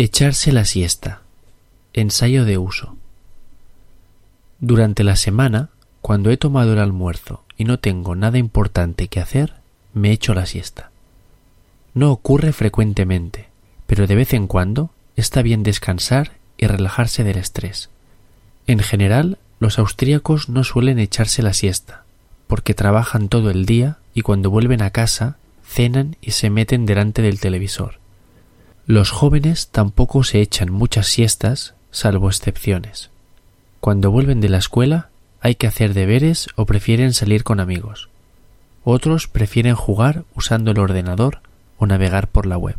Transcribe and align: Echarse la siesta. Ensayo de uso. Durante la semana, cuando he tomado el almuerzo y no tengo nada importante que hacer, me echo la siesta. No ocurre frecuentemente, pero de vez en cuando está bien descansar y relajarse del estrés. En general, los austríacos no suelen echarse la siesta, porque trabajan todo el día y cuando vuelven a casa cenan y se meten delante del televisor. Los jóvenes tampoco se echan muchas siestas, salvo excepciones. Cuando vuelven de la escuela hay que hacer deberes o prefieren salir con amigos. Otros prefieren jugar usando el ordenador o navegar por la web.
Echarse 0.00 0.52
la 0.52 0.64
siesta. 0.64 1.22
Ensayo 1.92 2.44
de 2.44 2.56
uso. 2.56 2.96
Durante 4.60 5.02
la 5.02 5.16
semana, 5.16 5.70
cuando 6.02 6.30
he 6.30 6.36
tomado 6.36 6.74
el 6.74 6.78
almuerzo 6.78 7.42
y 7.56 7.64
no 7.64 7.80
tengo 7.80 8.14
nada 8.14 8.38
importante 8.38 9.08
que 9.08 9.18
hacer, 9.18 9.54
me 9.94 10.12
echo 10.12 10.34
la 10.34 10.46
siesta. 10.46 10.92
No 11.94 12.12
ocurre 12.12 12.52
frecuentemente, 12.52 13.48
pero 13.88 14.06
de 14.06 14.14
vez 14.14 14.34
en 14.34 14.46
cuando 14.46 14.90
está 15.16 15.42
bien 15.42 15.64
descansar 15.64 16.30
y 16.56 16.68
relajarse 16.68 17.24
del 17.24 17.38
estrés. 17.38 17.90
En 18.68 18.78
general, 18.78 19.36
los 19.58 19.80
austríacos 19.80 20.48
no 20.48 20.62
suelen 20.62 21.00
echarse 21.00 21.42
la 21.42 21.54
siesta, 21.54 22.04
porque 22.46 22.72
trabajan 22.72 23.28
todo 23.28 23.50
el 23.50 23.66
día 23.66 23.98
y 24.14 24.22
cuando 24.22 24.48
vuelven 24.48 24.80
a 24.80 24.90
casa 24.90 25.38
cenan 25.64 26.14
y 26.20 26.30
se 26.30 26.50
meten 26.50 26.86
delante 26.86 27.20
del 27.20 27.40
televisor. 27.40 27.98
Los 28.88 29.10
jóvenes 29.10 29.68
tampoco 29.68 30.24
se 30.24 30.40
echan 30.40 30.72
muchas 30.72 31.08
siestas, 31.08 31.74
salvo 31.90 32.28
excepciones. 32.30 33.10
Cuando 33.80 34.10
vuelven 34.10 34.40
de 34.40 34.48
la 34.48 34.56
escuela 34.56 35.10
hay 35.42 35.56
que 35.56 35.66
hacer 35.66 35.92
deberes 35.92 36.48
o 36.56 36.64
prefieren 36.64 37.12
salir 37.12 37.44
con 37.44 37.60
amigos. 37.60 38.08
Otros 38.84 39.28
prefieren 39.28 39.74
jugar 39.74 40.24
usando 40.34 40.70
el 40.70 40.78
ordenador 40.78 41.40
o 41.76 41.86
navegar 41.86 42.28
por 42.28 42.46
la 42.46 42.56
web. 42.56 42.76